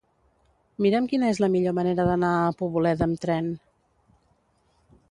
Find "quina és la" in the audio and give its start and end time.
1.11-1.49